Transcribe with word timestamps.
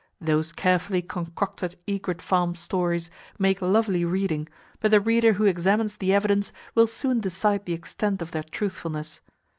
Those 0.19 0.51
carefully 0.51 1.03
concocted 1.03 1.75
egret 1.87 2.23
farm 2.23 2.55
stories 2.55 3.11
make 3.37 3.61
lovely 3.61 4.03
reading, 4.03 4.49
but 4.79 4.89
the 4.89 4.99
reader 4.99 5.33
who 5.33 5.43
examines 5.45 5.97
the 5.97 6.11
evidence 6.11 6.51
will 6.73 6.87
soon 6.87 7.19
decide 7.19 7.65
the 7.65 7.73
extent 7.73 8.19
of 8.19 8.31
their 8.31 8.41
truthfulness. 8.41 9.21